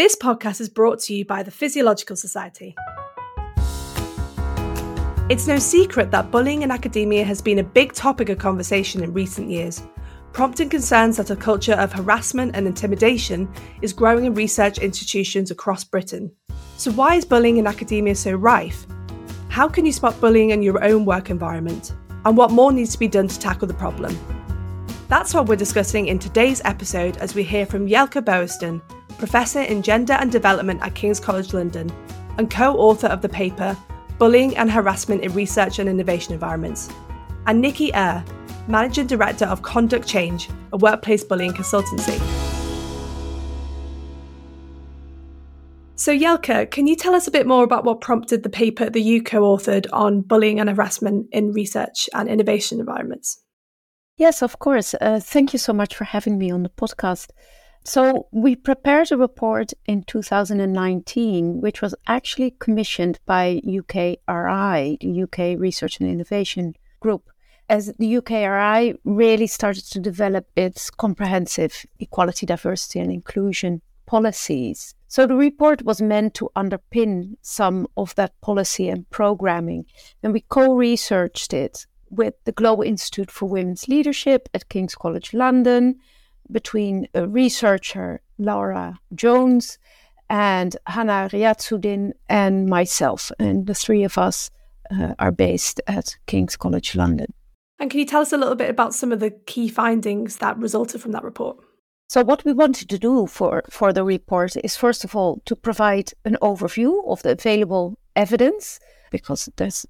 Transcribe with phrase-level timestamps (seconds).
[0.00, 2.74] This podcast is brought to you by the Physiological Society.
[5.28, 9.12] It's no secret that bullying in academia has been a big topic of conversation in
[9.12, 9.82] recent years,
[10.32, 13.46] prompting concerns that a culture of harassment and intimidation
[13.82, 16.32] is growing in research institutions across Britain.
[16.78, 18.86] So, why is bullying in academia so rife?
[19.50, 21.92] How can you spot bullying in your own work environment?
[22.24, 24.18] And what more needs to be done to tackle the problem?
[25.08, 28.80] That's what we're discussing in today's episode as we hear from Jelke Boesten,
[29.18, 31.92] Professor in Gender and Development at King's College London,
[32.38, 33.76] and co author of the paper
[34.18, 36.90] Bullying and Harassment in Research and Innovation Environments,
[37.46, 38.24] and Nicki Eyre,
[38.68, 42.18] Managing Director of Conduct Change, a workplace bullying consultancy.
[45.96, 49.00] So, Jelke, can you tell us a bit more about what prompted the paper that
[49.00, 53.42] you co authored on bullying and harassment in research and innovation environments?
[54.16, 54.94] Yes, of course.
[55.00, 57.30] Uh, thank you so much for having me on the podcast.
[57.84, 65.58] So, we prepared a report in 2019, which was actually commissioned by UKRI, the UK
[65.58, 67.30] Research and Innovation Group,
[67.70, 74.94] as the UKRI really started to develop its comprehensive equality, diversity, and inclusion policies.
[75.08, 79.86] So, the report was meant to underpin some of that policy and programming,
[80.22, 85.32] and we co researched it with the Global Institute for Women's Leadership at King's College
[85.32, 85.98] London
[86.52, 89.78] between a researcher, Laura Jones,
[90.28, 93.32] and Hannah Riazuddin, and myself.
[93.38, 94.50] And the three of us
[94.90, 97.32] uh, are based at King's College London.
[97.78, 100.58] And can you tell us a little bit about some of the key findings that
[100.58, 101.56] resulted from that report?
[102.08, 105.54] So, what we wanted to do for, for the report is, first of all, to
[105.54, 109.86] provide an overview of the available evidence, because there's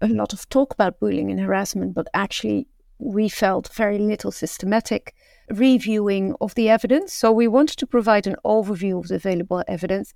[0.00, 2.68] a lot of talk about bullying and harassment, but actually,
[3.02, 5.14] we felt very little systematic
[5.50, 7.12] reviewing of the evidence.
[7.12, 10.14] So we wanted to provide an overview of the available evidence.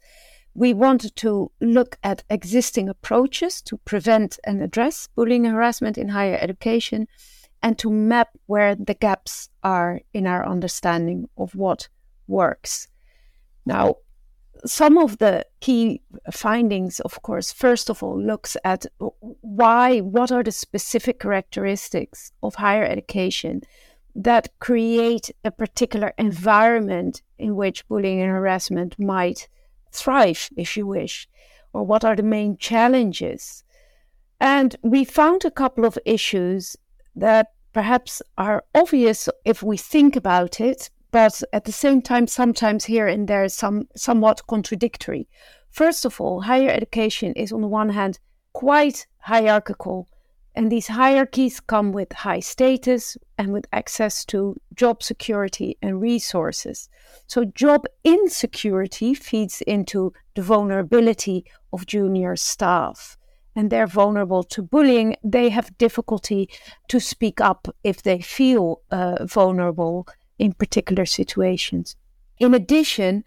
[0.55, 6.09] We wanted to look at existing approaches to prevent and address bullying and harassment in
[6.09, 7.09] higher education
[7.63, 11.89] and to map where the gaps are in our understanding of what
[12.29, 12.89] works.
[13.65, 13.97] Now,
[14.65, 16.03] some of the key
[16.33, 18.87] findings, of course, first of all, looks at
[19.41, 23.63] why, what are the specific characteristics of higher education
[24.15, 29.49] that create a particular environment in which bullying and harassment might
[29.93, 31.29] thrive, if you wish,
[31.73, 33.63] or what are the main challenges.
[34.41, 36.77] And we found a couple of issues
[37.15, 42.85] that perhaps are obvious if we think about it, but at the same time, sometimes
[42.85, 45.27] here and there, some somewhat contradictory.
[45.71, 48.19] First of all, higher education is on the one hand
[48.53, 50.09] quite hierarchical
[50.55, 56.91] and these hierarchies come with high status and with access to job security and resources.
[57.27, 63.17] So, job insecurity feeds into the vulnerability of junior staff.
[63.55, 65.17] And they're vulnerable to bullying.
[65.25, 66.51] They have difficulty
[66.89, 70.07] to speak up if they feel uh, vulnerable
[70.39, 71.97] in particular situations.
[72.39, 73.25] In addition,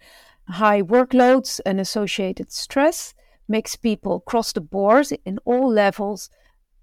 [0.48, 3.14] high workloads and associated stress
[3.48, 6.30] makes people across the board in all levels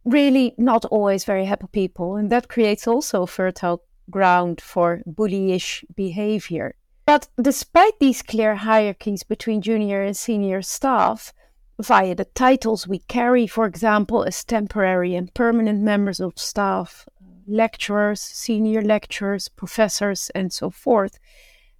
[0.05, 2.15] really not always very happy people.
[2.15, 6.75] And that creates also fertile ground for bullyish behavior.
[7.05, 11.33] But despite these clear hierarchies between junior and senior staff,
[11.79, 17.07] via the titles we carry, for example, as temporary and permanent members of staff,
[17.47, 21.19] lecturers, senior lecturers, professors, and so forth,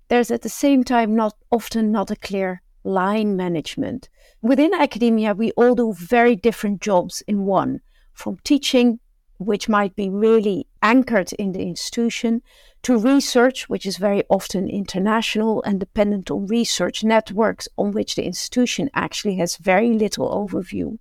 [0.08, 4.10] there's at the same time not often not a clear line management.
[4.42, 7.82] Within academia, we all do very different jobs in one
[8.14, 9.00] from teaching,
[9.38, 12.42] which might be really anchored in the institution,
[12.84, 18.24] to research, which is very often international and dependent on research networks on which the
[18.24, 20.98] institution actually has very little overview,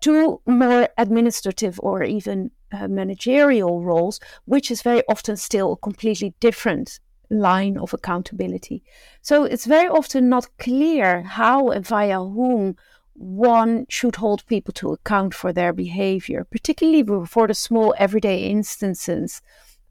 [0.00, 6.34] to more administrative or even uh, managerial roles, which is very often still a completely
[6.40, 7.00] different
[7.30, 8.82] line of accountability.
[9.22, 12.76] So it's very often not clear how and via whom
[13.14, 19.42] one should hold people to account for their behavior, particularly for the small everyday instances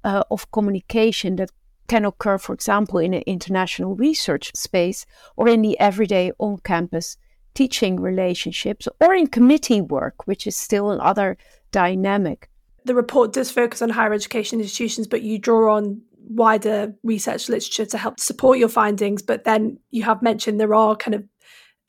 [0.03, 1.51] uh, of communication that
[1.87, 5.05] can occur, for example, in an international research space
[5.35, 7.17] or in the everyday on campus
[7.53, 11.37] teaching relationships or in committee work, which is still another
[11.71, 12.49] dynamic.
[12.85, 17.85] The report does focus on higher education institutions, but you draw on wider research literature
[17.85, 19.21] to help support your findings.
[19.21, 21.23] But then you have mentioned there are kind of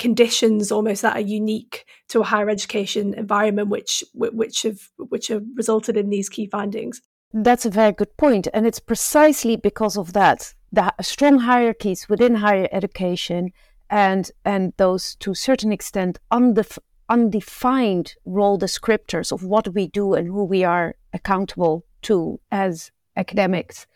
[0.01, 5.45] conditions almost that are unique to a higher education environment which which have which have
[5.55, 7.03] resulted in these key findings
[7.35, 12.37] that's a very good point and it's precisely because of that that strong hierarchies within
[12.37, 13.51] higher education
[13.90, 16.78] and and those to a certain extent undef-
[17.08, 23.87] undefined role descriptors of what we do and who we are accountable to as academics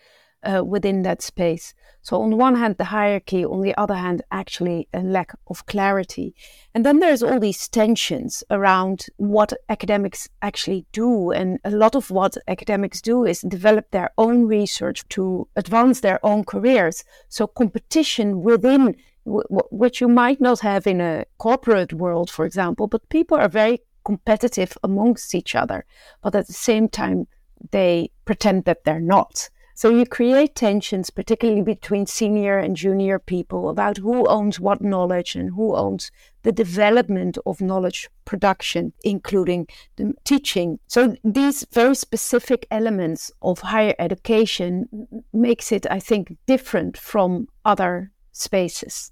[0.44, 1.74] uh, within that space.
[2.02, 5.64] So, on the one hand, the hierarchy, on the other hand, actually a lack of
[5.64, 6.34] clarity.
[6.74, 11.30] And then there's all these tensions around what academics actually do.
[11.30, 16.20] And a lot of what academics do is develop their own research to advance their
[16.22, 17.04] own careers.
[17.30, 23.08] So, competition within which you might not have in a corporate world, for example, but
[23.08, 25.84] people are very competitive amongst each other.
[26.22, 27.26] But at the same time,
[27.70, 29.48] they pretend that they're not.
[29.76, 35.34] So you create tensions, particularly between senior and junior people, about who owns what knowledge
[35.34, 36.12] and who owns
[36.44, 39.66] the development of knowledge production, including
[39.96, 40.78] the teaching.
[40.86, 48.12] So these very specific elements of higher education makes it, I think, different from other
[48.30, 49.10] spaces.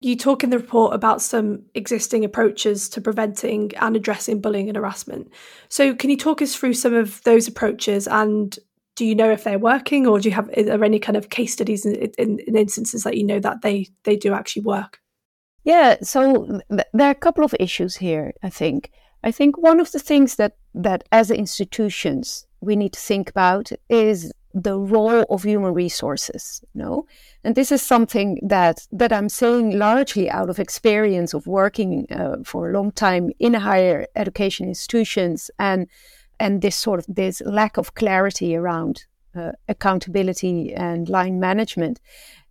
[0.00, 4.76] You talk in the report about some existing approaches to preventing and addressing bullying and
[4.76, 5.30] harassment.
[5.68, 8.58] So, can you talk us through some of those approaches and
[9.00, 11.54] do you know if they're working or do you have are any kind of case
[11.54, 15.00] studies in, in, in instances that you know that they they do actually work
[15.64, 18.90] yeah so th- there are a couple of issues here i think
[19.24, 23.70] i think one of the things that that as institutions we need to think about
[23.88, 27.06] is the role of human resources you know
[27.44, 32.36] and this is something that that i'm saying largely out of experience of working uh,
[32.44, 35.86] for a long time in higher education institutions and
[36.40, 39.04] and this sort of this lack of clarity around
[39.36, 42.00] uh, accountability and line management.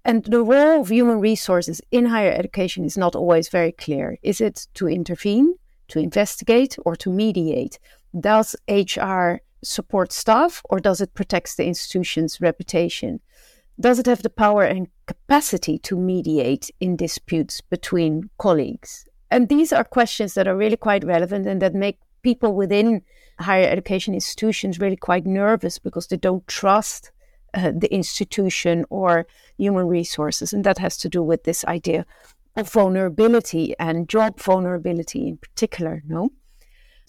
[0.05, 4.17] And the role of human resources in higher education is not always very clear.
[4.23, 5.55] Is it to intervene,
[5.89, 7.79] to investigate, or to mediate?
[8.17, 13.19] Does HR support staff or does it protect the institution's reputation?
[13.79, 19.05] Does it have the power and capacity to mediate in disputes between colleagues?
[19.31, 23.01] And these are questions that are really quite relevant and that make people within
[23.39, 27.11] higher education institutions really quite nervous because they don't trust
[27.53, 29.25] uh, the institution or
[29.57, 30.51] human resources.
[30.51, 32.05] And that has to do with this idea
[32.55, 36.29] of vulnerability and job vulnerability in particular, no?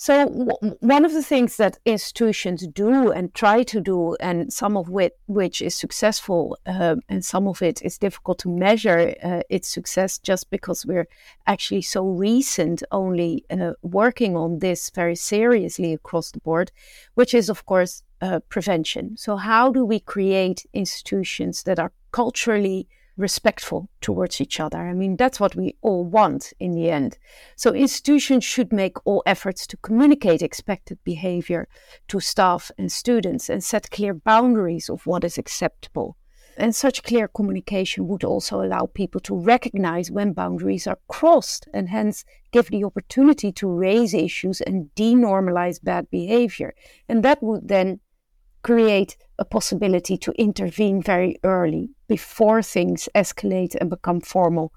[0.03, 4.75] So, w- one of the things that institutions do and try to do, and some
[4.75, 9.43] of which, which is successful, uh, and some of it is difficult to measure uh,
[9.51, 11.07] its success just because we're
[11.47, 16.73] actually so recent only uh, working on this very seriously across the board,
[17.13, 19.19] which is, of course, uh, prevention.
[19.19, 22.89] So, how do we create institutions that are culturally
[23.21, 24.79] respectful towards each other.
[24.79, 27.19] I mean, that's what we all want in the end.
[27.57, 31.69] So, institutions should make all efforts to communicate expected behavior
[32.09, 36.17] to staff and students and set clear boundaries of what is acceptable.
[36.57, 41.89] And such clear communication would also allow people to recognize when boundaries are crossed and
[41.89, 46.75] hence give the opportunity to raise issues and denormalize bad behavior.
[47.09, 48.01] And that would then
[48.63, 54.73] create a possibility to intervene very early before things escalate and become formal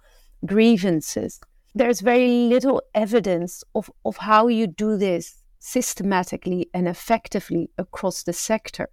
[0.45, 1.39] grievances.
[1.75, 8.33] There's very little evidence of, of how you do this systematically and effectively across the
[8.33, 8.89] sector.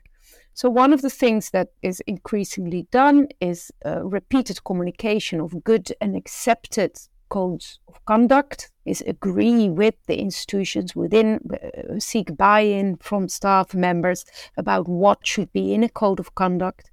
[0.54, 5.92] So, one of the things that is increasingly done is uh, repeated communication of good
[6.00, 6.98] and accepted
[7.30, 13.74] codes of conduct, is agree with the institutions within, uh, seek buy in from staff
[13.74, 14.24] members
[14.56, 16.90] about what should be in a code of conduct,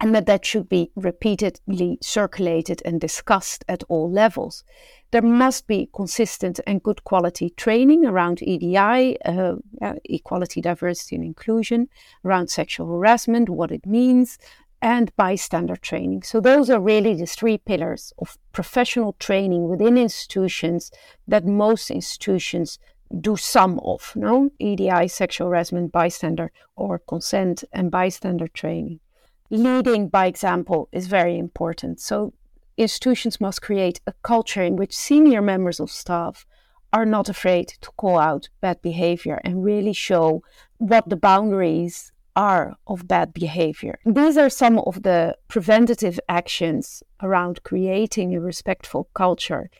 [0.00, 4.64] and that that should be repeatedly circulated and discussed at all levels.
[5.10, 9.56] There must be consistent and good quality training around EDI, uh,
[10.04, 11.88] equality, diversity, and inclusion,
[12.24, 14.38] around sexual harassment, what it means,
[14.82, 16.22] and bystander training.
[16.22, 20.90] So, those are really the three pillars of professional training within institutions
[21.28, 22.78] that most institutions
[23.20, 24.12] do some of.
[24.14, 29.00] No, EDI, sexual harassment, bystander, or consent and bystander training.
[29.50, 32.00] Leading by example is very important.
[32.00, 32.32] So,
[32.76, 36.46] institutions must create a culture in which senior members of staff
[36.92, 40.42] are not afraid to call out bad behavior and really show
[40.78, 43.98] what the boundaries are of bad behavior.
[44.04, 49.70] These are some of the preventative actions around creating a respectful culture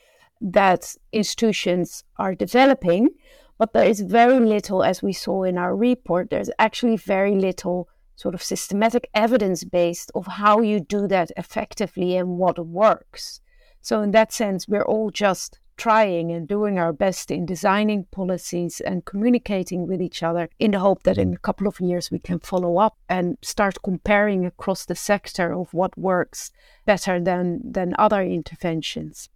[0.40, 3.11] that institutions are developing,
[3.59, 7.88] but there is very little, as we saw in our report, there's actually very little
[8.16, 13.40] sort of systematic evidence based of how you do that effectively and what works.
[13.83, 18.81] So, in that sense, we're all just trying and doing our best in designing policies
[18.83, 22.19] and communicating with each other in the hope that in a couple of years we
[22.19, 26.51] can follow up and start comparing across the sector of what works
[26.85, 29.31] better than, than other interventions.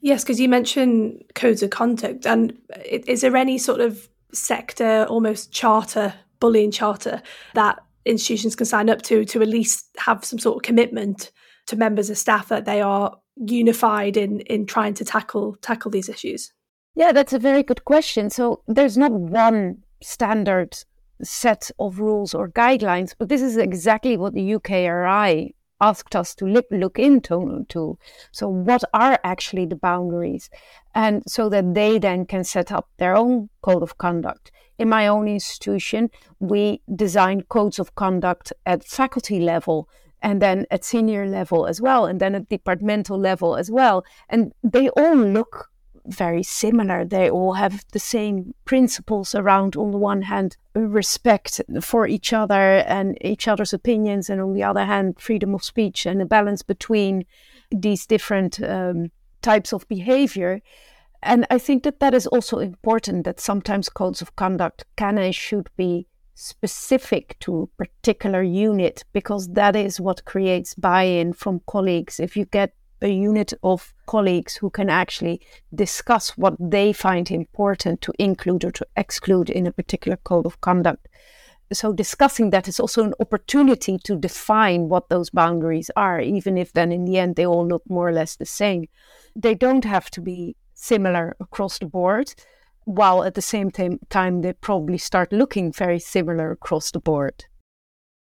[0.00, 2.26] Yes, because you mentioned codes of conduct.
[2.26, 2.56] And
[2.86, 7.20] is there any sort of sector, almost charter, bullying charter,
[7.52, 11.30] that institutions can sign up to to at least have some sort of commitment
[11.66, 16.08] to members of staff that they are unified in in trying to tackle tackle these
[16.08, 16.52] issues?
[16.94, 18.30] Yeah, that's a very good question.
[18.30, 20.76] So there's not one standard
[21.22, 26.46] set of rules or guidelines, but this is exactly what the UKRI asked us to
[26.46, 27.66] look, look into.
[27.68, 27.98] To.
[28.30, 30.48] So, what are actually the boundaries?
[30.94, 34.52] And so that they then can set up their own code of conduct.
[34.78, 39.88] In my own institution, we design codes of conduct at faculty level
[40.22, 44.04] and then at senior level as well, and then at departmental level as well.
[44.28, 45.68] And they all look
[46.06, 47.04] very similar.
[47.04, 52.78] They all have the same principles around, on the one hand, respect for each other
[52.86, 56.62] and each other's opinions, and on the other hand, freedom of speech and a balance
[56.62, 57.24] between
[57.70, 59.10] these different um,
[59.42, 60.60] types of behavior.
[61.22, 65.34] And I think that that is also important that sometimes codes of conduct can and
[65.34, 72.18] should be specific to particular unit because that is what creates buy-in from colleagues.
[72.18, 75.40] If you get a unit of colleagues who can actually
[75.74, 80.60] discuss what they find important to include or to exclude in a particular code of
[80.60, 81.08] conduct.
[81.72, 86.72] So discussing that is also an opportunity to define what those boundaries are even if
[86.72, 88.88] then in the end they all look more or less the same.
[89.34, 92.34] They don't have to be similar across the board
[92.84, 97.44] while at the same time, time they probably start looking very similar across the board.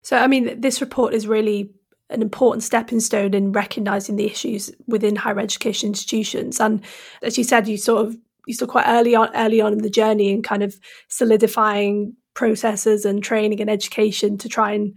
[0.04, 1.72] So, I mean, this report is really
[2.10, 6.60] an important stepping stone in recognizing the issues within higher education institutions.
[6.60, 6.84] And
[7.22, 9.90] as you said, you sort of you still quite early on early on in the
[9.90, 14.94] journey and kind of solidifying processes and training and education to try and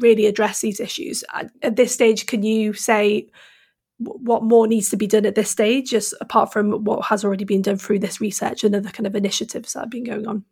[0.00, 1.24] really address these issues.
[1.62, 3.30] At this stage, can you say
[4.00, 7.44] what more needs to be done at this stage, just apart from what has already
[7.44, 10.44] been done through this research and other kind of initiatives that have been going on?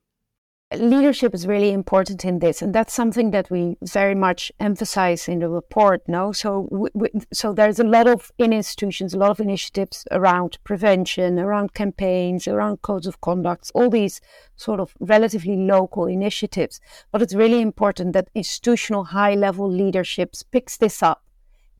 [0.76, 5.38] Leadership is really important in this, and that's something that we very much emphasize in
[5.38, 6.02] the report.
[6.06, 10.58] No, so we, so there's a lot of in institutions, a lot of initiatives around
[10.64, 14.20] prevention, around campaigns, around codes of conduct, all these
[14.56, 16.82] sort of relatively local initiatives.
[17.12, 21.24] But it's really important that institutional high level leaderships picks this up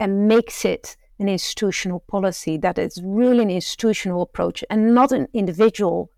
[0.00, 5.28] and makes it an institutional policy, that is really an institutional approach and not an
[5.32, 6.10] individual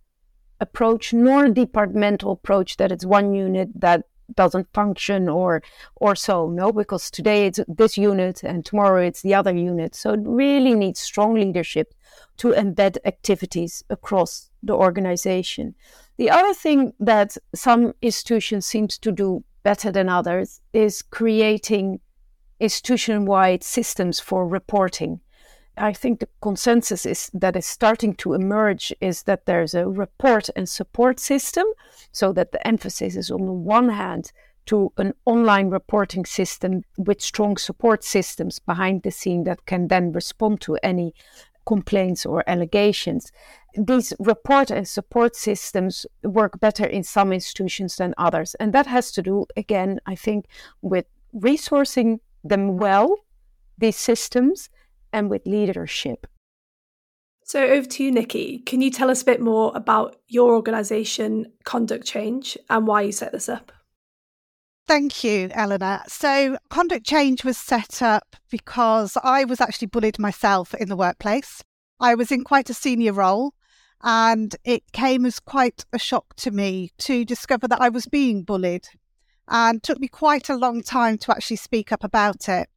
[0.61, 4.05] approach, nor a departmental approach that it's one unit that
[4.37, 5.63] doesn't function or
[5.97, 6.73] or so no?
[6.73, 9.95] Because today it's this unit and tomorrow it's the other unit.
[9.95, 11.95] So it really needs strong leadership
[12.39, 15.75] to embed activities across the organization.
[16.17, 22.01] The other thing that some institutions seems to do better than others is creating
[22.61, 25.21] institution wide systems for reporting.
[25.77, 30.51] I think the consensus is that is starting to emerge is that there's a report
[30.55, 31.67] and support system,
[32.13, 34.33] so that the emphasis is on the one hand
[34.67, 40.13] to an online reporting system with strong support systems behind the scene that can then
[40.13, 41.15] respond to any
[41.67, 43.33] complaints or allegations.
[43.75, 48.55] These report and support systems work better in some institutions than others.
[48.57, 50.47] And that has to do, again, I think,
[50.83, 53.17] with resourcing them well,
[53.79, 54.69] these systems,
[55.13, 56.27] and with leadership.
[57.45, 58.59] So, over to you, Nicki.
[58.61, 63.13] Can you tell us a bit more about your organisation, Conduct Change, and why you
[63.13, 63.73] set this up?
[64.87, 66.03] Thank you, Eleanor.
[66.07, 71.63] So, Conduct Change was set up because I was actually bullied myself in the workplace.
[71.99, 73.55] I was in quite a senior role,
[74.03, 78.43] and it came as quite a shock to me to discover that I was being
[78.43, 78.87] bullied
[79.51, 82.69] and took me quite a long time to actually speak up about it.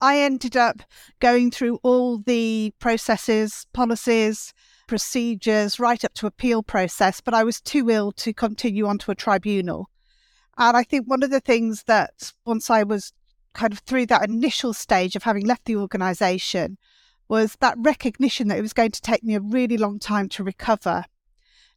[0.00, 0.82] I ended up
[1.20, 4.52] going through all the processes, policies,
[4.88, 9.14] procedures, right up to appeal process, but I was too ill to continue onto a
[9.14, 9.88] tribunal.
[10.58, 13.12] And I think one of the things that once I was
[13.54, 16.76] kind of through that initial stage of having left the organisation
[17.28, 20.44] was that recognition that it was going to take me a really long time to
[20.44, 21.04] recover.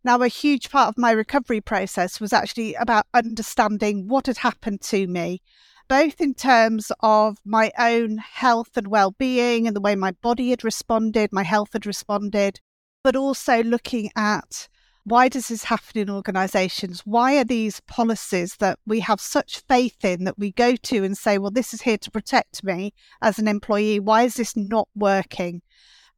[0.03, 4.81] Now, a huge part of my recovery process was actually about understanding what had happened
[4.83, 5.41] to me,
[5.89, 10.51] both in terms of my own health and well being and the way my body
[10.51, 12.61] had responded, my health had responded,
[13.03, 14.69] but also looking at
[15.03, 17.01] why does this happen in organizations?
[17.01, 21.17] Why are these policies that we have such faith in that we go to and
[21.17, 23.99] say, well, this is here to protect me as an employee?
[23.99, 25.61] Why is this not working?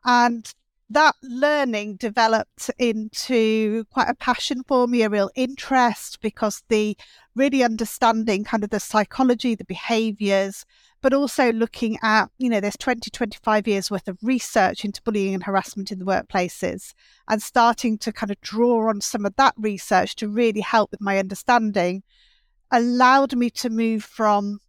[0.03, 0.51] And
[0.91, 6.97] that learning developed into quite a passion for me, a real interest, because the
[7.33, 10.65] really understanding kind of the psychology, the behaviors,
[11.01, 15.33] but also looking at, you know, there's 20, 25 years worth of research into bullying
[15.33, 16.93] and harassment in the workplaces
[17.27, 21.01] and starting to kind of draw on some of that research to really help with
[21.01, 22.03] my understanding
[22.69, 24.59] allowed me to move from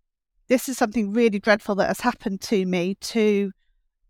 [0.49, 3.52] this is something really dreadful that has happened to me to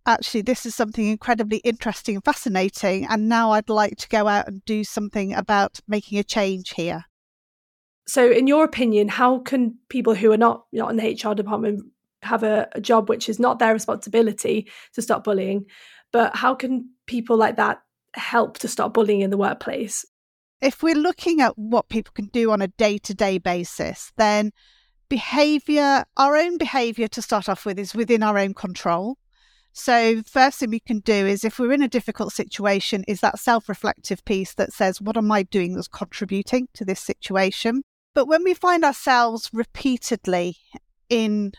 [0.06, 4.48] actually this is something incredibly interesting and fascinating and now I'd like to go out
[4.48, 7.04] and do something about making a change here.
[8.06, 11.84] So in your opinion, how can people who are not not in the HR department
[12.22, 15.66] have a, a job which is not their responsibility to stop bullying,
[16.12, 17.82] but how can people like that
[18.14, 20.04] help to stop bullying in the workplace?
[20.60, 24.52] If we're looking at what people can do on a day to day basis, then
[25.08, 29.18] behavior, our own behavior to start off with, is within our own control.
[29.72, 33.38] So, first thing we can do is if we're in a difficult situation, is that
[33.38, 37.82] self reflective piece that says, What am I doing that's contributing to this situation?
[38.14, 40.56] But when we find ourselves repeatedly
[41.08, 41.52] in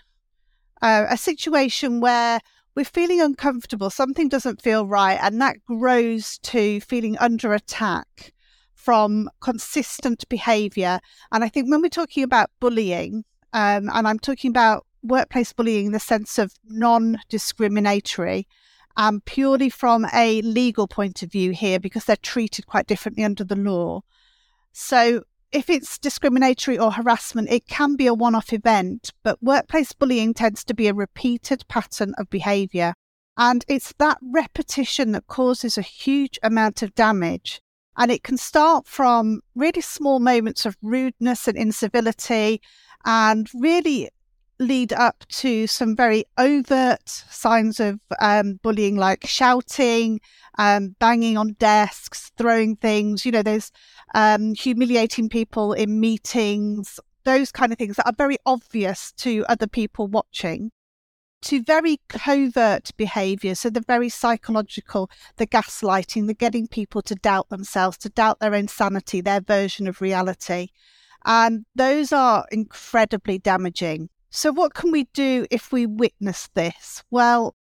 [0.82, 2.39] uh, a situation where
[2.75, 8.34] we're feeling uncomfortable, something doesn't feel right, and that grows to feeling under attack
[8.75, 11.00] from consistent behavior.
[11.32, 15.88] And I think when we're talking about bullying, um, and I'm talking about workplace bullying
[15.88, 18.48] in the sense of non discriminatory,
[18.98, 23.44] um, purely from a legal point of view here, because they're treated quite differently under
[23.44, 24.02] the law.
[24.72, 29.94] So if it's discriminatory or harassment, it can be a one off event, but workplace
[29.94, 32.96] bullying tends to be a repeated pattern of behaviour.
[33.38, 37.62] And it's that repetition that causes a huge amount of damage.
[37.96, 42.60] And it can start from really small moments of rudeness and incivility
[43.06, 44.10] and really
[44.67, 50.20] lead up to some very overt signs of um, bullying, like shouting,
[50.58, 53.25] um, banging on desks, throwing things.
[53.25, 53.72] You know, there's
[54.15, 59.67] um, humiliating people in meetings, those kind of things that are very obvious to other
[59.67, 60.72] people watching.
[61.43, 67.50] To very covert behavior, so the very psychological, the gaslighting, the getting people to doubt
[67.50, 70.69] themselves, to doubt their own sanity, their version of reality.
[71.26, 74.10] And those are incredibly damaging.
[74.36, 77.04] So, what can we do if we witness this?
[77.12, 77.56] Well,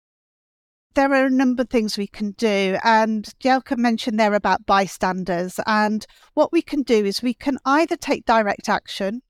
[0.93, 2.77] there are a number of things we can do.
[2.81, 5.59] And Jelke mentioned there about bystanders.
[5.67, 9.21] And what we can do is we can either take direct action,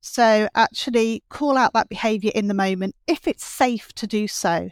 [0.00, 4.70] so actually call out that behaviour in the moment if it's safe to do so.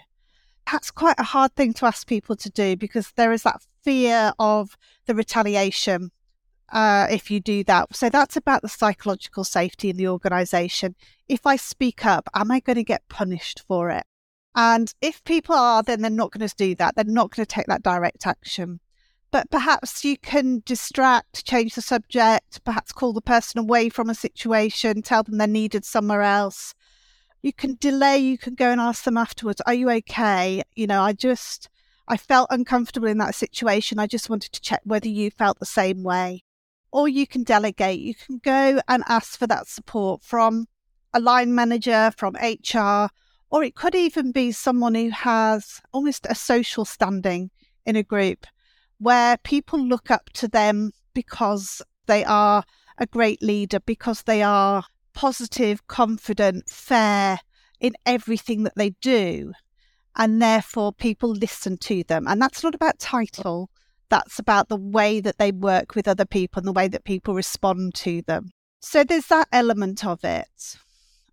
[0.72, 4.32] That's quite a hard thing to ask people to do because there is that fear
[4.38, 6.10] of the retaliation
[6.74, 7.94] uh, if you do that.
[7.94, 10.96] So that's about the psychological safety in the organisation.
[11.28, 14.04] If I speak up, am I going to get punished for it?
[14.56, 16.96] And if people are, then they're not going to do that.
[16.96, 18.80] They're not going to take that direct action.
[19.30, 24.14] But perhaps you can distract, change the subject, perhaps call the person away from a
[24.14, 26.74] situation, tell them they're needed somewhere else.
[27.42, 30.62] You can delay, you can go and ask them afterwards, Are you okay?
[30.74, 31.68] You know, I just,
[32.06, 33.98] I felt uncomfortable in that situation.
[33.98, 36.42] I just wanted to check whether you felt the same way.
[36.94, 40.66] Or you can delegate, you can go and ask for that support from
[41.12, 43.09] a line manager, from HR,
[43.50, 47.50] or it could even be someone who has almost a social standing
[47.85, 48.46] in a group
[48.98, 52.62] where people look up to them because they are
[52.98, 57.40] a great leader, because they are positive, confident, fair
[57.80, 59.52] in everything that they do.
[60.14, 62.28] And therefore, people listen to them.
[62.28, 63.68] And that's not about title,
[64.08, 67.34] that's about the way that they work with other people and the way that people
[67.34, 68.50] respond to them.
[68.80, 70.76] So there's that element of it.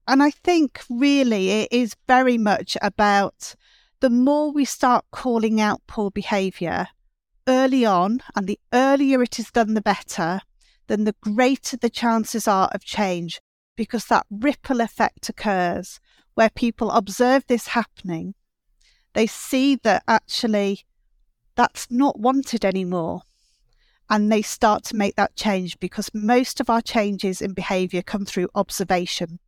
[0.07, 3.55] And I think really it is very much about
[3.99, 6.87] the more we start calling out poor behaviour
[7.47, 10.41] early on, and the earlier it is done, the better,
[10.87, 13.41] then the greater the chances are of change
[13.75, 15.99] because that ripple effect occurs
[16.33, 18.33] where people observe this happening.
[19.13, 20.85] They see that actually
[21.55, 23.21] that's not wanted anymore.
[24.09, 28.25] And they start to make that change because most of our changes in behaviour come
[28.25, 29.39] through observation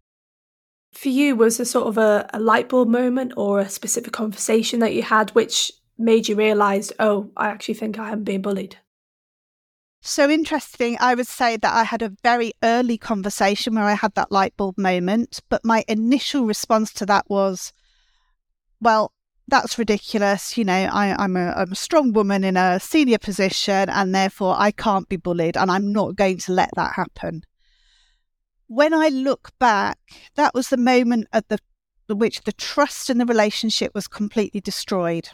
[0.93, 4.79] for you was there sort of a, a light bulb moment or a specific conversation
[4.79, 8.77] that you had which made you realize oh i actually think i am being bullied
[10.01, 14.13] so interesting i would say that i had a very early conversation where i had
[14.15, 17.73] that light bulb moment but my initial response to that was
[18.79, 19.11] well
[19.47, 23.89] that's ridiculous you know I, I'm, a, I'm a strong woman in a senior position
[23.89, 27.43] and therefore i can't be bullied and i'm not going to let that happen
[28.67, 29.99] when I look back,
[30.35, 31.59] that was the moment at the
[32.09, 35.29] which the trust in the relationship was completely destroyed.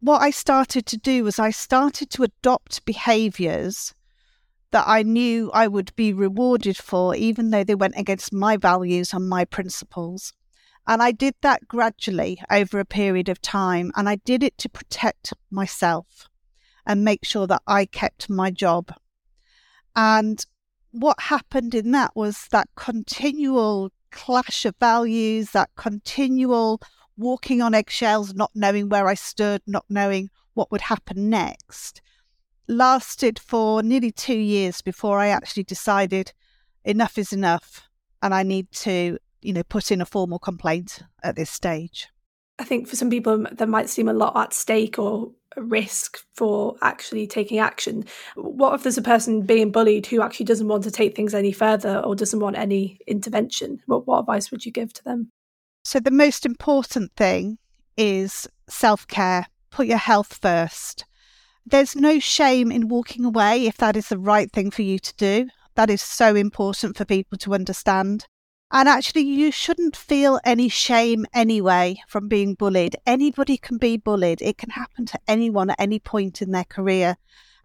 [0.00, 3.94] What I started to do was I started to adopt behaviors
[4.72, 9.12] that I knew I would be rewarded for, even though they went against my values
[9.12, 10.32] and my principles.
[10.86, 13.92] And I did that gradually over a period of time.
[13.96, 16.28] And I did it to protect myself
[16.86, 18.92] and make sure that I kept my job.
[19.94, 20.44] And
[20.90, 26.80] what happened in that was that continual clash of values, that continual
[27.16, 32.00] walking on eggshells, not knowing where I stood, not knowing what would happen next,
[32.66, 36.32] lasted for nearly two years before I actually decided
[36.84, 37.88] enough is enough
[38.22, 42.08] and I need to, you know, put in a formal complaint at this stage.
[42.58, 46.18] I think for some people, there might seem a lot at stake or a risk
[46.34, 48.04] for actually taking action.
[48.36, 51.52] What if there's a person being bullied who actually doesn't want to take things any
[51.52, 53.80] further or doesn't want any intervention?
[53.86, 55.30] What, what advice would you give to them?
[55.84, 57.58] So, the most important thing
[57.96, 59.46] is self care.
[59.70, 61.06] Put your health first.
[61.64, 65.14] There's no shame in walking away if that is the right thing for you to
[65.16, 65.48] do.
[65.76, 68.26] That is so important for people to understand.
[68.72, 72.94] And actually, you shouldn't feel any shame anyway from being bullied.
[73.04, 74.40] Anybody can be bullied.
[74.40, 77.16] It can happen to anyone at any point in their career.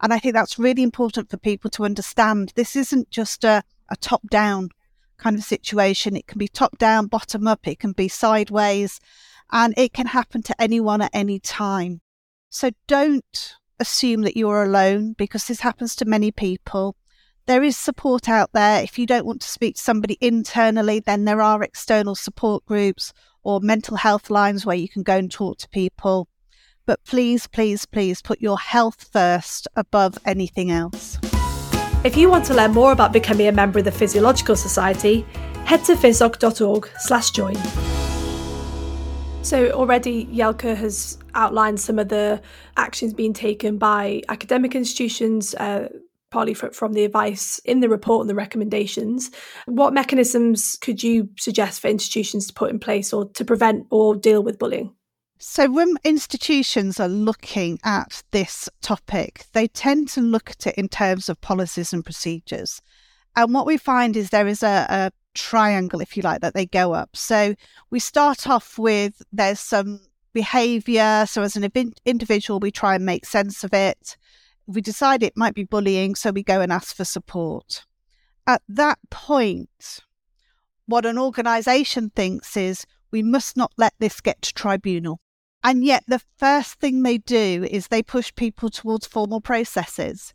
[0.02, 2.54] And I think that's really important for people to understand.
[2.56, 4.70] This isn't just a, a top down
[5.18, 6.16] kind of situation.
[6.16, 9.00] It can be top down, bottom up, it can be sideways,
[9.52, 12.02] and it can happen to anyone at any time.
[12.50, 16.96] So don't assume that you're alone because this happens to many people.
[17.48, 18.82] There is support out there.
[18.82, 23.14] If you don't want to speak to somebody internally, then there are external support groups
[23.44, 26.28] or mental health lines where you can go and talk to people.
[26.88, 31.20] But please, please, please put your health first above anything else.
[32.04, 35.22] If you want to learn more about becoming a member of the Physiological Society,
[35.66, 37.56] head to physoc.org slash join.
[39.44, 42.42] So already Jelke has outlined some of the
[42.78, 45.90] actions being taken by academic institutions, uh,
[46.36, 49.32] partly from the advice in the report and the recommendations.
[49.68, 54.18] What mechanisms could you suggest for institutions to put in place or to prevent or
[54.18, 54.94] deal with bullying?
[55.40, 60.90] So, when institutions are looking at this topic, they tend to look at it in
[60.90, 62.82] terms of policies and procedures.
[63.38, 66.66] And what we find is there is a, a triangle, if you like, that they
[66.66, 67.16] go up.
[67.16, 67.56] So,
[67.92, 70.02] we start off with there's some
[70.34, 71.26] behavior.
[71.30, 71.64] So, as an
[72.06, 74.18] individual, we try and make sense of it
[74.68, 77.86] we decide it might be bullying, so we go and ask for support.
[78.48, 80.00] At that point,
[80.86, 85.20] what an organisation thinks is we must not let this get to tribunal.
[85.64, 90.34] And yet, the first thing they do is they push people towards formal processes.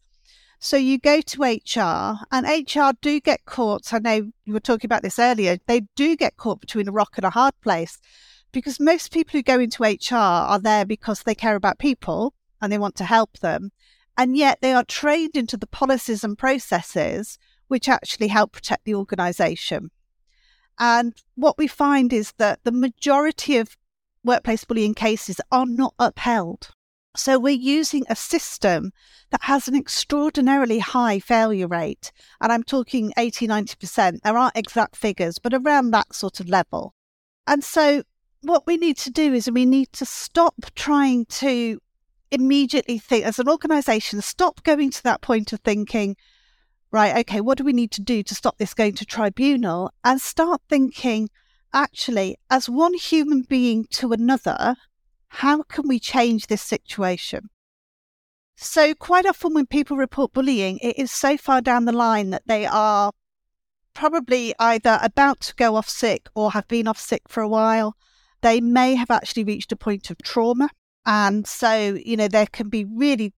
[0.58, 3.94] So you go to HR, and HR do get caught.
[3.94, 5.58] I know you were talking about this earlier.
[5.66, 7.98] They do get caught between a rock and a hard place
[8.52, 12.72] because most people who go into HR are there because they care about people and
[12.72, 13.70] they want to help them.
[14.20, 18.94] And yet they are trained into the policies and processes which actually help protect the
[18.94, 19.90] organization.
[20.78, 23.78] And what we find is that the majority of
[24.22, 26.68] workplace bullying cases are not upheld.
[27.16, 28.92] So we're using a system
[29.30, 32.12] that has an extraordinarily high failure rate.
[32.42, 34.20] And I'm talking 80, 90%.
[34.20, 36.92] There aren't exact figures, but around that sort of level.
[37.46, 38.02] And so
[38.42, 41.80] what we need to do is we need to stop trying to
[42.30, 46.16] immediately think, as an organization, stop going to that point of thinking,
[46.90, 49.90] right, okay, what do we need to do to stop this going to tribunal?
[50.04, 51.28] And start thinking,
[51.72, 54.76] actually, as one human being to another,
[55.28, 57.50] how can we change this situation?
[58.56, 62.46] So, quite often when people report bullying, it is so far down the line that
[62.46, 63.12] they are
[63.94, 67.96] probably either about to go off sick or have been off sick for a while.
[68.42, 70.70] They may have actually reached a point of trauma
[71.06, 73.32] and so, you know, there can be really,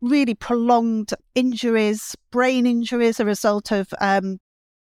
[0.00, 4.38] really prolonged injuries, brain injuries, a result of um,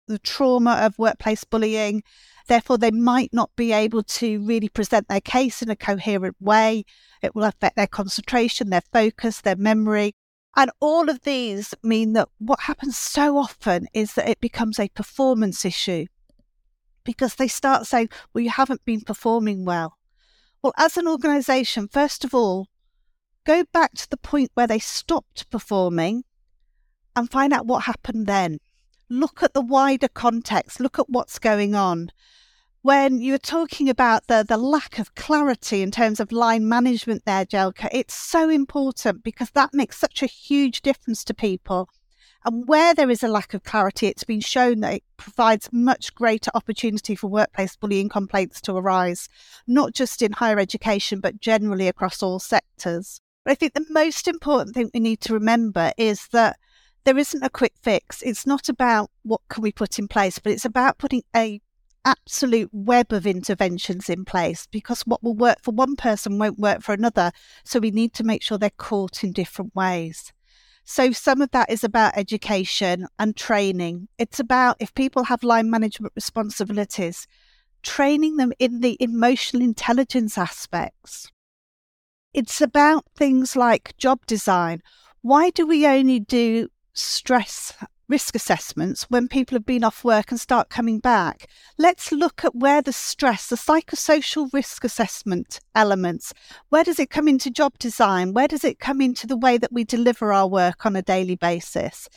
[0.08, 2.02] the trauma of workplace bullying.
[2.48, 6.84] Therefore, they might not be able to really present their case in a coherent way.
[7.22, 10.14] It will affect their concentration, their focus, their memory.
[10.56, 14.88] And all of these mean that what happens so often is that it becomes a
[14.88, 16.06] performance issue
[17.04, 19.97] because they start saying, Well, you haven't been performing well.
[20.62, 22.66] Well, as an organization, first of all,
[23.44, 26.24] go back to the point where they stopped performing
[27.14, 28.58] and find out what happened then.
[29.08, 32.10] Look at the wider context, look at what's going on.
[32.82, 37.44] When you're talking about the, the lack of clarity in terms of line management there,
[37.44, 41.88] Jelke, it's so important because that makes such a huge difference to people
[42.44, 46.14] and where there is a lack of clarity, it's been shown that it provides much
[46.14, 49.28] greater opportunity for workplace bullying complaints to arise,
[49.66, 53.20] not just in higher education, but generally across all sectors.
[53.44, 56.58] But I think the most important thing we need to remember is that
[57.04, 58.22] there isn't a quick fix.
[58.22, 61.60] It's not about what can we put in place, but it's about putting a
[62.04, 66.82] absolute web of interventions in place because what will work for one person won't work
[66.82, 67.32] for another.
[67.64, 70.32] So we need to make sure they're caught in different ways.
[70.90, 74.08] So some of that is about education and training.
[74.16, 77.26] It's about if people have line management responsibilities,
[77.82, 81.30] training them in the emotional intelligence aspects.
[82.32, 84.80] It's about things like job design.
[85.20, 87.74] Why do we only do stress
[88.08, 91.46] risk assessments when people have been off work and start coming back.
[91.76, 96.32] Let's look at where the stress, the psychosocial risk assessment elements,
[96.70, 98.32] where does it come into job design?
[98.32, 101.36] Where does it come into the way that we deliver our work on a daily
[101.36, 102.08] basis?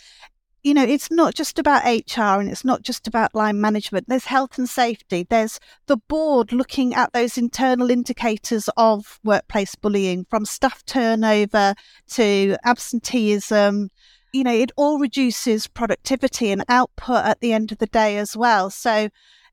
[0.63, 4.08] You know, it's not just about HR and it's not just about line management.
[4.08, 5.25] There's health and safety.
[5.27, 11.73] There's the board looking at those internal indicators of workplace bullying from staff turnover
[12.12, 13.89] to absenteeism
[14.34, 18.36] you know, it all reduces productivity and output at the end of the day as
[18.36, 18.70] well.
[18.70, 19.10] So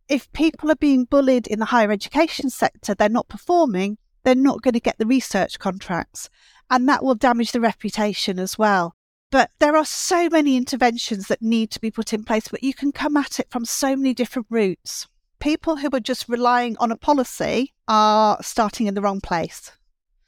[0.09, 4.63] if people are being bullied in the higher education sector, they're not performing, they're not
[4.63, 6.29] going to get the research contracts.
[6.71, 8.95] And that will damage the reputation as well.
[9.31, 12.73] But there are so many interventions that need to be put in place, but you
[12.73, 15.07] can come at it from so many different routes.
[15.39, 19.73] People who are just relying on a policy are starting in the wrong place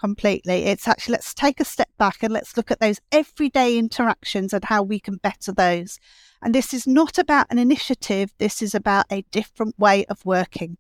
[0.01, 0.65] completely.
[0.65, 4.65] It's actually let's take a step back and let's look at those everyday interactions and
[4.65, 5.99] how we can better those.
[6.43, 10.79] And this is not about an initiative, this is about a different way of working.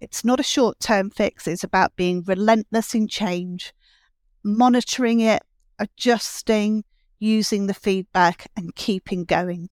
[0.00, 3.74] It's not a short term fix, it's about being relentless in change,
[4.42, 5.42] monitoring it,
[5.78, 6.84] adjusting,
[7.18, 9.68] using the feedback, and keeping going.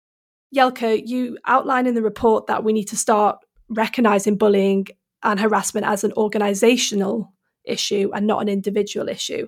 [0.55, 3.37] Jelke, you outline in the report that we need to start
[3.69, 4.87] recognizing bullying
[5.23, 7.33] and harassment as an organizational
[7.67, 9.47] issue and not an individual issue.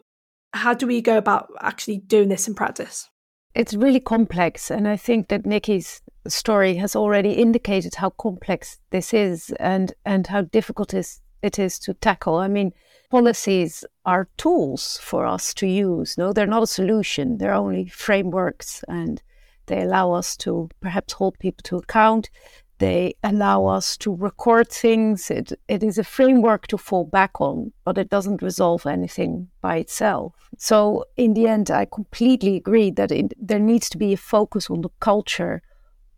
[0.53, 3.10] How do we go about actually doing this in practice?
[3.55, 4.69] It's really complex.
[4.71, 10.27] And I think that Nicki's story has already indicated how complex this is and, and
[10.27, 12.36] how difficult it is to tackle.
[12.36, 12.73] I mean,
[13.10, 16.17] policies are tools for us to use.
[16.17, 17.38] No, they're not a solution.
[17.38, 19.21] They're only frameworks and
[19.65, 22.29] they allow us to perhaps hold people to account.
[22.79, 25.29] They allow us to record things.
[25.29, 29.77] It, it is a framework to fall back on, but it doesn't resolve anything by
[29.77, 30.33] itself.
[30.57, 34.81] So, in the end, I completely agree that there needs to be a focus on
[34.81, 35.61] the culture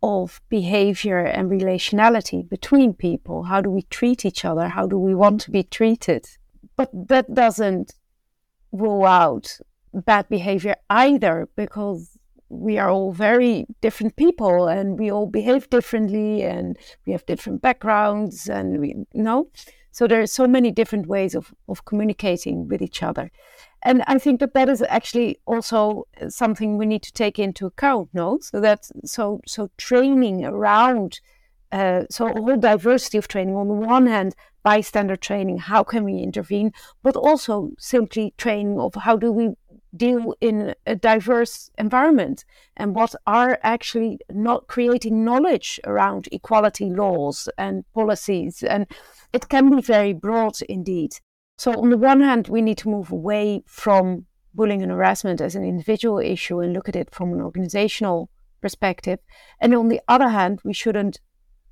[0.04, 3.44] of behavior and relationality between people.
[3.44, 4.68] How do we treat each other?
[4.68, 6.26] How do we want to be treated?
[6.76, 7.94] But that doesn't
[8.70, 9.58] rule out
[9.92, 12.11] bad behavior either, because
[12.52, 17.62] we are all very different people and we all behave differently and we have different
[17.62, 19.48] backgrounds and we you know?
[19.90, 23.30] So there are so many different ways of, of communicating with each other.
[23.82, 28.10] And i think that that is actually also something we need to take into account
[28.12, 28.38] no?
[28.40, 31.20] So that so so training around
[31.72, 33.56] uh, so a whole diversity of training.
[33.56, 36.72] On the one hand bystander training how can we intervene?
[37.02, 39.54] But also simply training of how do we
[39.94, 42.44] deal in a diverse environment
[42.76, 48.62] and what are actually not creating knowledge around equality laws and policies.
[48.62, 48.86] And
[49.32, 51.12] it can be very broad indeed.
[51.58, 55.54] So, on the one hand, we need to move away from bullying and harassment as
[55.54, 59.18] an individual issue and look at it from an organizational perspective.
[59.60, 61.20] And on the other hand, we shouldn't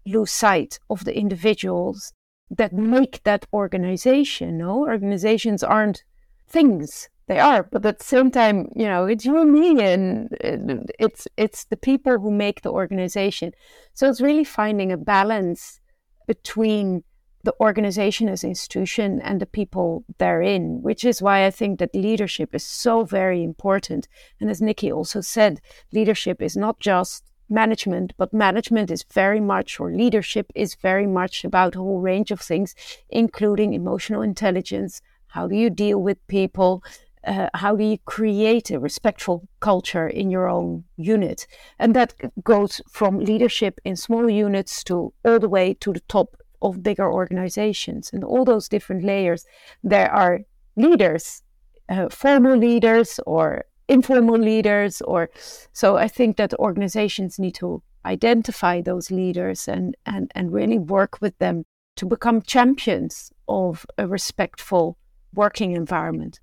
[0.07, 2.13] lose sight of the individuals
[2.51, 4.59] that make that organization.
[4.59, 6.05] No, organizations aren't
[6.49, 10.90] things they are but at the same time you know it's you and me and
[10.99, 13.53] it's it's the people who make the organization
[13.95, 15.81] so it's really finding a balance
[16.27, 17.05] between
[17.45, 21.95] the organization as an institution and the people therein which is why i think that
[21.95, 24.09] leadership is so very important
[24.40, 25.61] and as nicki also said
[25.93, 31.45] leadership is not just management, but management is very much, or leadership is very much
[31.45, 32.77] about a whole range of things,
[33.09, 35.03] including emotional intelligence.
[35.27, 36.83] How do you deal with people?
[37.27, 41.47] Uh, how do you create a respectful culture in your own unit?
[41.79, 46.37] And that goes from leadership in small units to all the way to the top
[46.63, 48.11] of bigger organizations.
[48.13, 49.45] And all those different layers,
[49.83, 50.41] there are
[50.77, 51.43] leaders,
[51.89, 55.29] uh, formal leaders or informal leaders or
[55.73, 61.19] so i think that organizations need to identify those leaders and and and really work
[61.21, 61.65] with them
[61.97, 64.97] to become champions of a respectful
[65.35, 66.39] working environment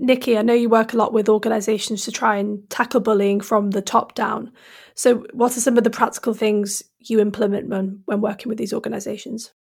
[0.00, 3.72] Nicki, I know you work a lot with organisations to try and tackle bullying from
[3.72, 4.52] the top down.
[4.94, 8.72] So, what are some of the practical things you implement when, when working with these
[8.72, 9.52] organisations?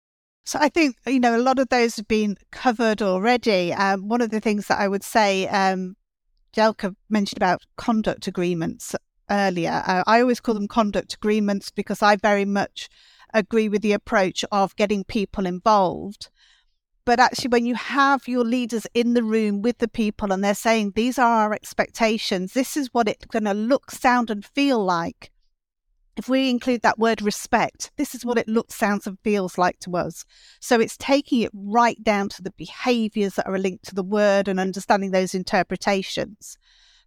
[0.45, 3.73] So, I think, you know, a lot of those have been covered already.
[3.73, 5.95] Um, one of the things that I would say, um,
[6.55, 8.95] Jelke mentioned about conduct agreements.
[9.29, 9.83] earlier.
[9.85, 12.89] Uh, I always call them conduct agreements because I very much
[13.33, 16.29] agree with the approach of getting people involved.
[17.07, 20.53] But actually, when you have your leaders in the room with the people and they're
[20.53, 24.83] saying, these are our expectations, this is what it's going to look, sound, and feel
[24.83, 25.31] like.
[26.17, 29.79] If we include that word respect, this is what it looks, sounds, and feels like
[29.79, 30.25] to us.
[30.59, 34.49] So it's taking it right down to the behaviors that are linked to the word
[34.49, 36.57] and understanding those interpretations.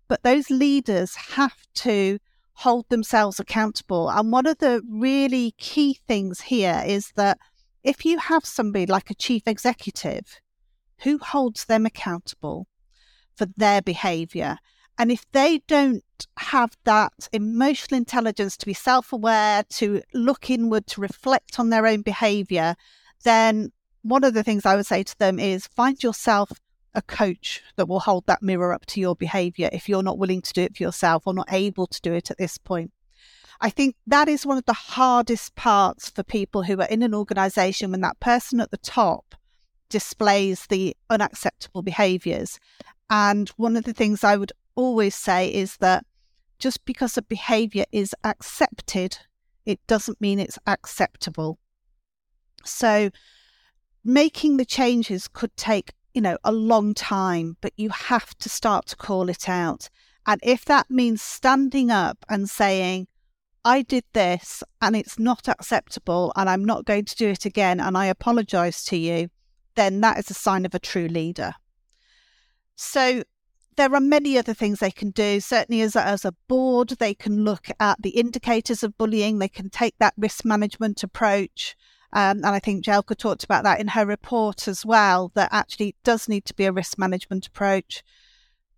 [0.08, 2.20] But those leaders have to
[2.54, 4.08] hold themselves accountable.
[4.08, 7.36] And one of the really key things here is that
[7.82, 10.40] if you have somebody like a chief executive
[11.02, 12.66] who holds them accountable
[13.34, 14.58] for their behavior,
[14.98, 16.04] and if they don't
[16.38, 21.86] have that emotional intelligence to be self aware, to look inward, to reflect on their
[21.86, 22.76] own behavior,
[23.24, 26.52] then one of the things I would say to them is find yourself
[26.94, 30.42] a coach that will hold that mirror up to your behavior if you're not willing
[30.42, 32.92] to do it for yourself or not able to do it at this point.
[33.60, 37.14] I think that is one of the hardest parts for people who are in an
[37.14, 39.34] organization when that person at the top
[39.90, 42.58] displays the unacceptable behaviors.
[43.10, 46.06] And one of the things I would always say is that
[46.58, 49.18] just because a behavior is accepted,
[49.66, 51.58] it doesn't mean it's acceptable.
[52.64, 53.10] So
[54.04, 58.86] making the changes could take, you know, a long time, but you have to start
[58.86, 59.90] to call it out.
[60.26, 63.08] And if that means standing up and saying,
[63.64, 67.80] I did this and it's not acceptable and I'm not going to do it again
[67.80, 69.28] and I apologize to you,
[69.74, 71.54] then that is a sign of a true leader.
[72.76, 73.22] So
[73.76, 75.40] there are many other things they can do.
[75.40, 79.38] Certainly, as a, as a board, they can look at the indicators of bullying.
[79.38, 81.76] They can take that risk management approach.
[82.12, 85.94] Um, and I think Jelke talked about that in her report as well, that actually
[86.02, 88.02] does need to be a risk management approach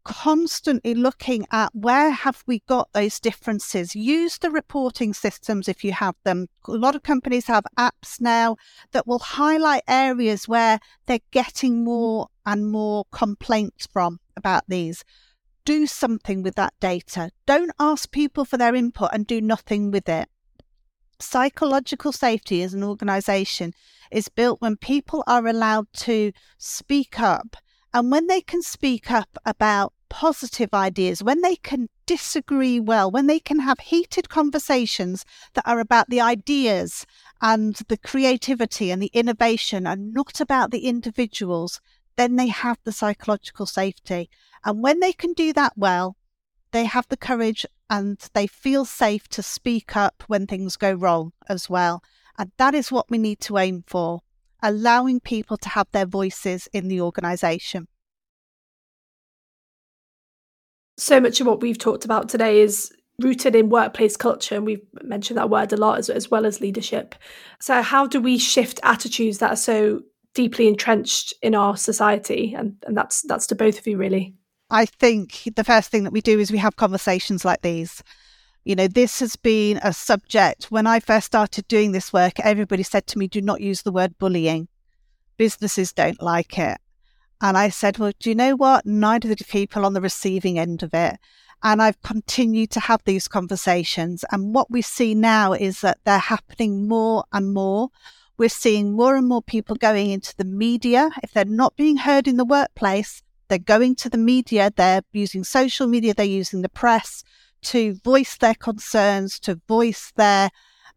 [0.04, 3.94] constantly looking at where have we got those differences.
[3.94, 6.48] Use the reporting systems if you have them.
[6.66, 8.56] A lot of companies have apps now
[8.92, 15.04] that will highlight areas where they're getting more and more complaints from about these.
[15.64, 17.30] Do something with that data.
[17.46, 20.28] Don't ask people for their input and do nothing with it.
[21.20, 23.72] Psychological safety as an organization
[24.10, 27.56] is built when people are allowed to speak up
[27.94, 33.26] and when they can speak up about positive ideas, when they can disagree well, when
[33.26, 35.24] they can have heated conversations
[35.54, 37.06] that are about the ideas
[37.40, 41.80] and the creativity and the innovation and not about the individuals,
[42.16, 44.28] then they have the psychological safety.
[44.64, 46.16] And when they can do that well,
[46.72, 51.32] they have the courage and they feel safe to speak up when things go wrong
[51.48, 52.02] as well.
[52.38, 54.20] And that is what we need to aim for
[54.62, 57.88] allowing people to have their voices in the organisation.
[60.96, 64.86] So much of what we've talked about today is rooted in workplace culture, and we've
[65.02, 67.14] mentioned that word a lot as, as well as leadership.
[67.60, 70.02] So, how do we shift attitudes that are so
[70.34, 72.54] deeply entrenched in our society?
[72.54, 74.34] And, and that's that's to both of you, really.
[74.70, 78.02] I think the first thing that we do is we have conversations like these.
[78.64, 80.70] You know, this has been a subject.
[80.70, 83.90] When I first started doing this work, everybody said to me, do not use the
[83.90, 84.68] word bullying.
[85.36, 86.78] Businesses don't like it.
[87.40, 88.86] And I said, well, do you know what?
[88.86, 91.18] Neither do people on the receiving end of it.
[91.64, 94.24] And I've continued to have these conversations.
[94.30, 97.88] And what we see now is that they're happening more and more.
[98.38, 101.10] We're seeing more and more people going into the media.
[101.24, 105.42] If they're not being heard in the workplace, they're going to the media, they're using
[105.42, 107.24] social media, they're using the press
[107.62, 110.50] to voice their concerns, to voice their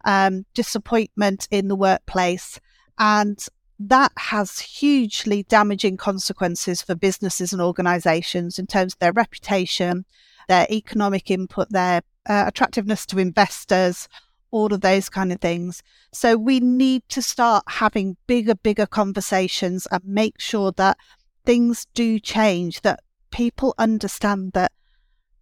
[0.04, 2.60] um, disappointment in the workplace.
[2.98, 3.44] And
[3.80, 10.06] that has hugely damaging consequences for businesses and organizations in terms of their reputation,
[10.48, 14.08] their economic input, their uh, attractiveness to investors,
[14.52, 15.84] all of those kind of things.
[16.14, 20.98] So we need to start having bigger, bigger conversations and make sure that
[21.46, 23.02] things do change, that
[23.32, 24.72] people understand that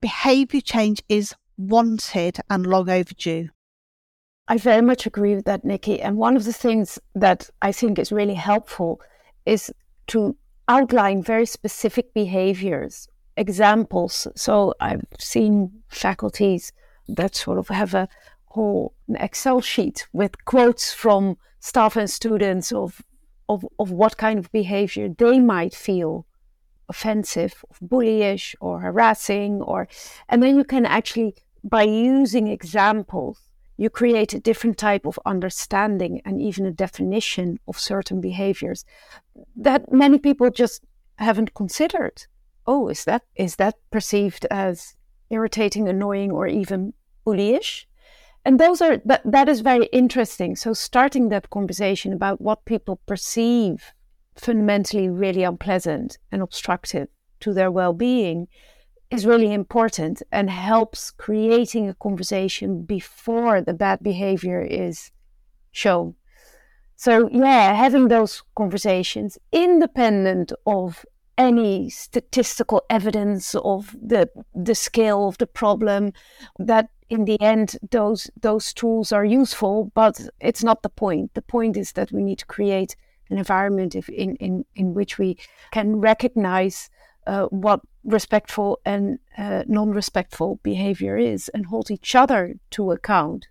[0.03, 3.47] behavior change is wanted and long overdue.
[4.49, 6.01] I very much agree with that, Nicki.
[6.01, 8.99] And one of the things that I think is really helpful
[9.45, 9.71] is
[10.07, 10.35] to
[10.67, 13.07] outline very specific behaviors,
[13.37, 14.27] examples.
[14.35, 16.73] So I've seen faculties
[17.07, 18.09] that sort of have a
[18.47, 23.01] whole Excel sheet with quotes from staff and students of,
[23.47, 26.25] of, of what kind of behavior they might feel
[26.89, 29.87] offensive, or bullyish, or harassing, or
[30.29, 33.39] and then you can actually by using examples
[33.77, 38.85] you create a different type of understanding and even a definition of certain behaviors
[39.55, 40.83] that many people just
[41.15, 42.25] haven't considered.
[42.67, 44.95] Oh, is that is that perceived as
[45.29, 46.93] irritating, annoying, or even
[47.25, 47.85] bullyish.
[48.45, 50.55] And those are that, that is very interesting.
[50.55, 53.93] So starting that conversation about what people perceive
[54.35, 57.07] fundamentally really unpleasant and obstructive
[57.39, 58.47] to their well-being
[59.11, 65.11] is really important and helps creating a conversation before the bad behavior is
[65.71, 66.15] shown.
[66.95, 71.05] So, yeah, having those conversations independent of
[71.37, 76.13] any statistical evidence of the the scale of the problem
[76.59, 81.41] that in the end those those tools are useful but it's not the point the
[81.41, 82.95] point is that we need to create
[83.29, 85.37] an environment if, in, in in which we
[85.71, 86.89] can recognize
[87.27, 93.47] uh, what respectful and uh, non-respectful behavior is and hold each other to account.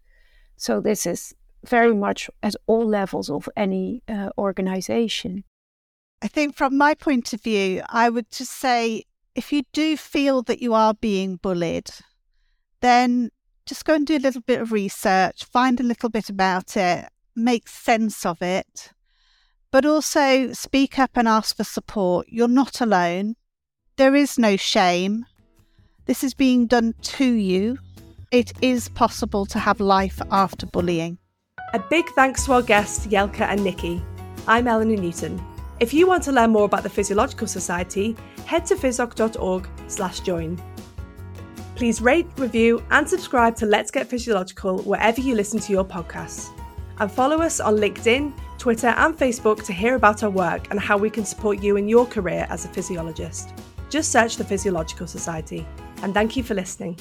[0.57, 5.45] So this is very much at all levels of any uh, organization.
[6.21, 9.05] I think from my point of view, I would just say
[9.35, 11.91] if you do feel that you are being bullied,
[12.81, 13.31] then
[13.65, 17.09] just go and do a little bit of research, find a little bit about it,
[17.35, 18.93] make sense of it,
[19.73, 22.29] but also speak up and ask for support.
[22.29, 23.35] You're not alone.
[23.97, 25.27] There is no shame.
[26.05, 27.79] This is being done to you.
[28.31, 31.19] It is possible to have life after bullying.
[31.75, 34.03] A big thanks to our guests, Jelke and Nicki.
[34.47, 35.43] I'm Eleanor Newton.
[35.81, 38.15] If you want to learn more about the Physiological Society,
[38.47, 40.61] head to physoc.org slash join.
[41.77, 46.51] Please rate, review, and subscribe to Let's Get Physiological wherever you listen to your podcasts.
[46.99, 48.33] And follow us on LinkedIn,
[48.63, 51.89] Twitter, and Facebook to hear about our work and how we can support you in
[51.89, 53.53] your career as a physiologist.
[53.91, 55.67] Just search the Physiological Society.
[56.05, 56.97] And thank you for listening.